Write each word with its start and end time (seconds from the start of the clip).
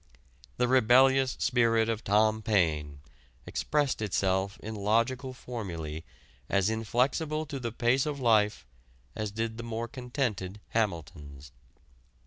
The 0.57 0.67
rebellious 0.67 1.35
spirit 1.39 1.87
of 1.87 2.03
Tom 2.03 2.41
Paine 2.41 3.01
expressed 3.45 4.01
itself 4.01 4.59
in 4.63 4.73
logical 4.73 5.31
formulæ 5.31 6.01
as 6.49 6.71
inflexible 6.71 7.45
to 7.45 7.59
the 7.59 7.71
pace 7.71 8.07
of 8.07 8.19
life 8.19 8.65
as 9.15 9.29
did 9.29 9.57
the 9.57 9.63
more 9.63 9.87
contented 9.87 10.59
Hamilton's. 10.69 11.51